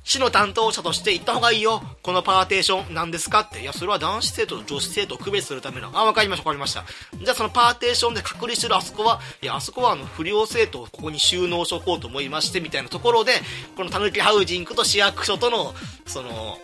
[0.04, 1.84] 市の担当者として行った方がいいよ。
[2.02, 3.42] このパーテーションなんですか？
[3.42, 3.62] って。
[3.62, 5.92] いや、それは男子生徒と女子生徒を区別するための。
[5.94, 6.86] あ、わかりました、わかりました。
[7.22, 13.34] じゃあそのパーテーションで隔離してるあそこは、いや、あそこはあの、不良生徒をここに収納しとこうと思いまして、みたいなところで、
[13.76, 16.58] このたぬきハウジングと市役所との、その、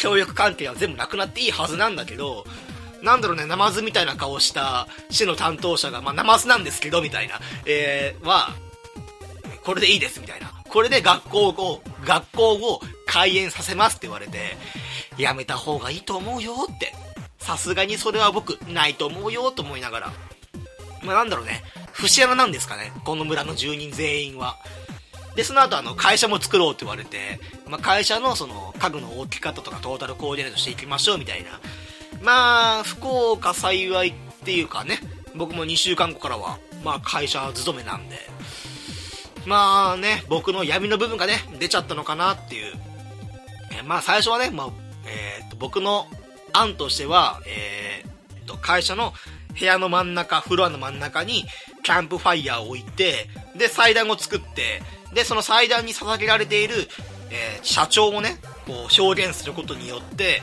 [0.00, 2.46] 協力関係は全部なくなっていいはずなんだけど、
[3.02, 8.54] なんだろうね、ナマズみたいな顔した市の担当者が、まあ、ナマズなんですけど、みたいな、えー、は、
[9.62, 10.54] これでいいです、みたいな。
[10.70, 14.56] これで学校を、学校を開園させますって言われて、
[15.18, 16.94] やめた方がいいと思うよって。
[17.38, 20.12] さすがにそれは僕、ないと思うよと思いながら。
[21.02, 24.56] まあ、なんだろうね、節穴なんですかね、この村の住人全員は。
[25.34, 31.60] で、その後あの、会社も作ろうって言われて、まあ、会社のその、家具の大き方とかトータルコーディネートしていきましょうみたいな。
[32.22, 34.12] まあ、福岡幸いっ
[34.44, 34.98] ていうかね、
[35.34, 38.16] 僕も2週間後からは、まあ、会社勤めなんで、
[39.46, 42.74] まあね、僕の闇の部分がね、出ちゃったのかなっていう。
[43.72, 44.68] えまあ、最初はね、まあ、
[45.06, 46.06] えー、っと、僕の
[46.52, 49.14] 案としては、えー、っと、会社の
[49.58, 51.44] 部屋の真ん中、フロアの真ん中に、
[51.82, 56.88] キャンプファイヤーを置いて、で、祭壇を作って、で、その祭壇に捧げられている、
[57.30, 60.42] えー、社長をね、こう表現することによって、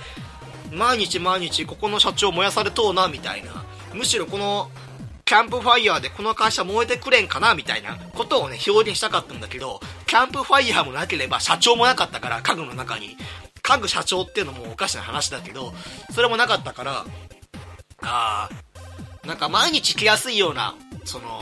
[0.72, 3.63] 毎日毎日ここの社長燃やされとうな、みたいな。
[3.93, 4.70] むしろこの、
[5.26, 13.18] キャンプファイヤーでこの会社燃えてくれんかなみたいなことをね、表現したかったんだけど、キャンプファイヤーもなければ社長もなかったから、家具の中に。
[13.61, 15.74] 家具社長っていうのもおかしな話だけど、
[16.13, 17.05] それもなかったから、
[18.01, 20.76] あー、なんか毎日着やすいような
[21.07, 21.41] その、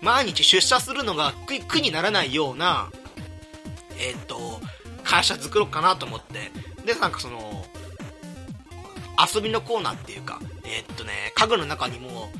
[0.00, 2.90] 毎日出社するのが苦にならないような、
[3.98, 4.60] えーと、
[5.04, 6.50] 会社作ろうかなと思って。
[6.84, 7.64] で、なんかその、
[9.34, 12.30] 遊びのコーナーっていうか、えーっとね、家具の中にも、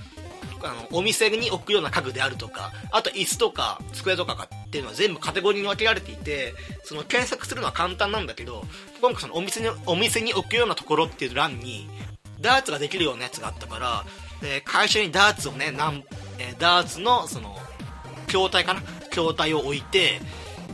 [0.62, 6.54] あの、お店に置くような家具であるとか、あと椅子とか机とかがっていうのは全部カテゴリーに分けられていて、
[6.84, 8.64] その検索するのは簡単なんだけど、
[9.00, 11.88] 今回そのお店に、お店に置くようなところっていう欄に、
[12.40, 14.04] ダーツができるようなやつがあったから、
[14.40, 16.04] で、会社にダーツをね、なん、
[16.38, 17.56] えーダーツの、その、
[18.26, 18.82] 筐体かな？
[19.10, 20.20] 筐体を置いて、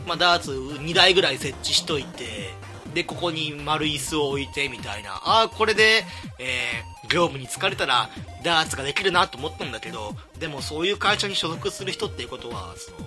[0.05, 2.53] まあ、ダーツ2台ぐらい設置しといて、
[2.93, 5.15] で、ここに丸椅子を置いてみたいな。
[5.15, 6.05] ああ、これで、
[6.39, 8.09] えー、業務に疲れたら、
[8.43, 12.97] ダーツができるなと思ったんだけど、でもそういう会社に所属する人っていうことは、その、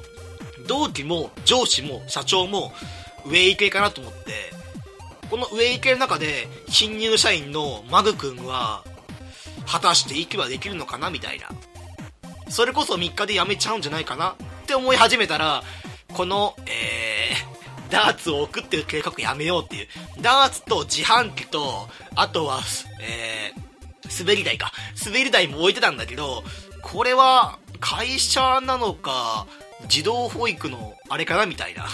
[0.67, 2.73] 同期も上司も社長も
[3.25, 4.53] 上行けかなと思って、
[5.31, 8.85] この上行けの中で、新入社員のマグ君は、
[9.67, 11.11] 果たして息はできるのかな？
[11.11, 11.49] みたいな。
[12.49, 15.63] それこそ3日で辞めちゃうんじゃないかなって思い始めたら、
[16.15, 19.87] この、えー、ダーツを置くっていう計画やめようっていう。
[20.21, 22.61] ダーツと自販機と、あとは、
[23.01, 24.73] えー、滑り台か。
[25.05, 26.43] 滑り台も置いてたんだけど、
[26.83, 29.47] これは会社なのか、
[29.87, 31.87] 児童保育のあれかなみたいな。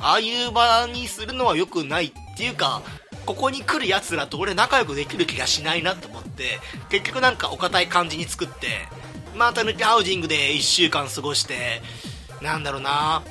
[0.00, 2.82] ああいう場にするのは良くないっていうか、
[3.26, 6.58] ここに来る奴らと俺仲良くできる気がしないなと思って、
[6.90, 8.86] 結局なんかお堅い感じに作って、
[9.34, 11.82] まあ、たぬきハウジングで1週間過ごして、
[12.40, 13.22] なんだろうな。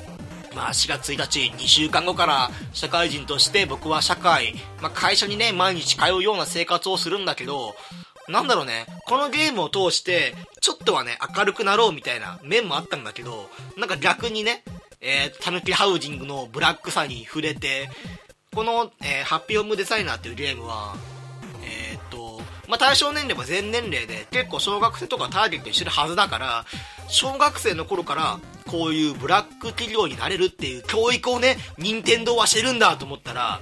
[0.54, 7.74] まあ、4月1日、2週間後から社会人として僕は社会、まあ、会社にね、毎日通うような生活をするんだけど、
[8.28, 14.62] なんだろうね、このゲームを通して、ちょっとはね、明るくなろうみたいな面もあったんだけど、なんか逆にね、
[15.00, 17.90] えー、たぬきハウジングのブラックさに触れて、
[18.54, 20.96] この、えーハッピーオムデザイナーっていうゲームは、
[22.68, 26.64] まあ、対象年齢は全年齢で、結構小学生とかターゲットにしてるはずだから、
[27.08, 33.60] 小学生の頃から、こういうブラック企業になれるっていう教育をね、任天堂はしてるんだと思ったら、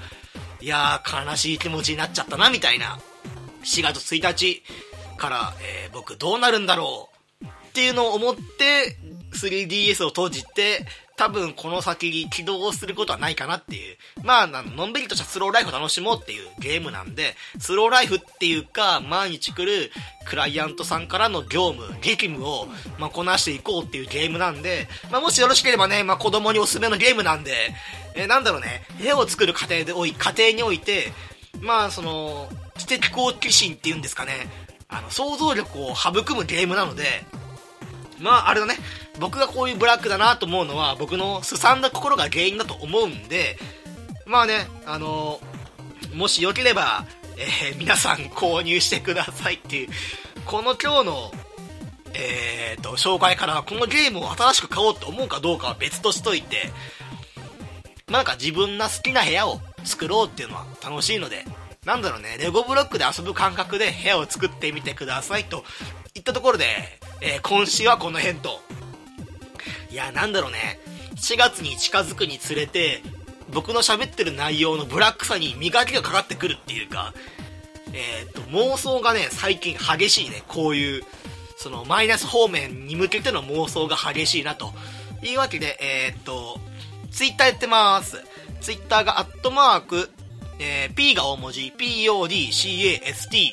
[0.60, 2.98] いやー、悲しい気持ちになっちゃったな、みたいな。
[3.64, 4.62] 4月1日
[5.16, 7.10] から、えー僕どうなるんだろ
[7.42, 8.96] うっていうのを思って、
[9.34, 10.86] 3DS を閉じて、
[11.22, 13.96] 多分この先起動することはないかなっていう。
[14.24, 19.92] まあ、のんびりとしたスローライフを楽しもうっていうゲームなんで、スローライフっていうか、毎日来る
[20.24, 22.66] クライアントさんからの業務、激務を、
[22.98, 27.72] まあ、こなしていこうっていうゲームなんで、まあ、もしよろしければね、まあ、子供におすすめのゲームなんで、
[28.16, 31.12] えなんだろうね、部屋を作る過程でおい、家庭において、
[31.60, 32.48] まあ、その、
[32.78, 34.48] 知的好奇心っていうんですかね、
[34.88, 37.24] あの、想像力を育むゲームなので、
[38.22, 38.76] まあ、あれだね、
[39.18, 43.58] 僕がこういうブラックだなと思うのは、僕のすさんだ心が原因だと思うんで、
[44.24, 45.40] まあね、あの
[46.14, 47.04] もしよければ、
[47.36, 49.88] えー皆さん購入してくださいっていう、
[50.46, 51.32] この今日の、
[52.14, 56.70] えーと、紹介から、このゲームを新しく買おうと思うかどうかは別としといて、
[58.08, 61.44] なんか自分の好きな部屋を作ろうっていうのは楽しいので、
[61.84, 65.64] なんだろうね、レゴブロックで遊ぶ感覚で部屋を作ってみてくださいと
[66.14, 66.66] いったところで、
[67.22, 68.60] えー今週はこの辺と。
[69.90, 70.80] いや、なんだろうね、
[71.16, 73.02] 4月に近づくにつれて、
[73.52, 77.14] 僕の喋ってる内容のブラックさに磨きがかかってくるっていうか、
[77.92, 81.04] えーっと、妄想がね、最近激しいね、こういう、
[81.58, 84.72] その、マイナス方面に向けての妄想が激しいなと。
[85.22, 86.58] いうわけで、えーっと、
[87.12, 88.24] ツイッターやってます。
[88.60, 90.10] ツイッターがアットマーク、
[90.58, 93.50] えー P が大文字、PODCAST、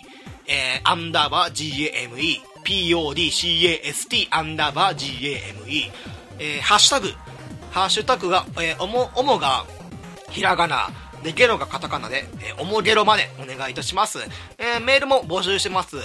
[0.47, 5.91] えーアンダーバー GAME、PODCAST アンダーバー GAME、
[6.38, 7.07] えーハッシュタグ、
[7.72, 9.65] ハッシュタグが、えーおも、おもが、
[10.30, 10.89] ひらがな、
[11.24, 14.20] で、ゲロがカタカナで、えーおもゲロまでお願いいたします。
[14.59, 15.97] えーメールも募集してます。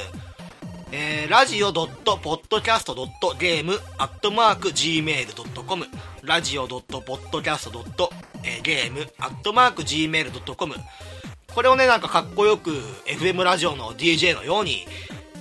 [0.91, 5.87] えー、ラジオ .podcast.game アットマーク gmail.com
[6.23, 10.75] ラジオ .podcast.game アットマーク gmail.com
[11.53, 12.71] これをね、なんかかっこよく
[13.07, 14.87] FM ラジオの DJ のように、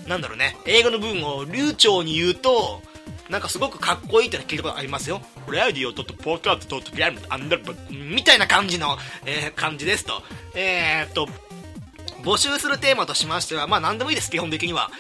[0.08, 2.82] なんだろうね、英語の部分を流暢に言うと、
[3.30, 5.22] なんかすごくかっこいいって聞いたことありますよ。
[5.48, 10.22] ラジオ .podcast.game アンダーバーみたいな感じの、えー感じですと。
[10.56, 11.28] えー、っと、
[12.22, 14.92] 募集するテーマとしましては、まあ何でもいいです、基本的には。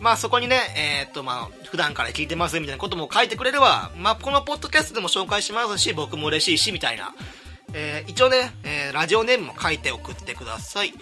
[0.00, 0.60] まあそこにね、
[1.02, 7.12] えーっとまあ、普段から聞いてますみたいなことも書いてくれれば、まあこのポッドキャストでも紹介しますし、僕も嬉しいし、みたいな。
[7.74, 10.92] えー一応ね、えーラジオネームも書いて送ってください。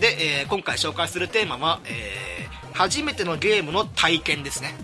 [0.00, 4.74] で、えー今回紹介するテーマは、えー初めてのゲームの体験ですね。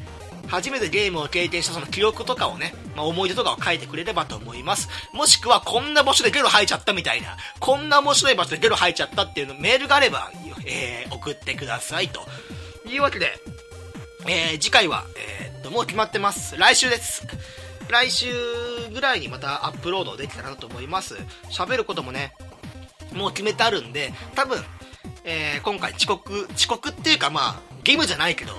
[0.48, 4.88] 初めてゲームを経験したその記憶とかをね、まあ、思い出とかを書いてくれればと思います。
[5.12, 10.30] もしくは、こんな場所でゲロ吐いちゃったみたいな、こんな面白い場所でゲロ吐いちゃったっていうのメールがあれば、
[10.64, 12.20] えー送ってくださいと。
[12.86, 13.32] いうわけで、
[14.28, 16.56] えー次回は、えーと、もう決まってます。
[16.56, 17.26] 来週です。
[17.88, 18.26] 来週
[18.92, 21.16] ぐらいにまたアップロードできたらなと思います。
[21.50, 22.34] 喋ることもね、
[23.12, 24.62] もう決めてあるんで、多分、
[25.28, 28.52] えー、今回遅刻、遅刻っていうかまあ、ゲームじゃないけど、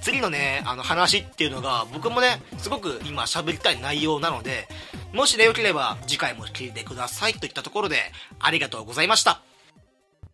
[0.00, 4.68] 次のね、あの話っていうのが、僕もね、すごく今喋りたい内容なので、
[5.12, 7.96] もしね、良ければ次回も聞いてくださいといったところで、
[8.38, 9.42] ありがとうございました。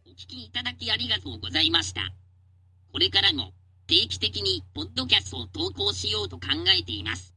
[0.07, 2.13] お聞きいただきありがとうございました。
[2.93, 3.53] これからも
[3.87, 6.49] 定期的にポッドキャストを投稿しようと考
[6.79, 7.35] えています。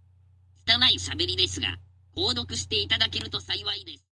[0.65, 1.77] 拙い喋りですが、
[2.13, 4.03] 購読していただけると幸いです。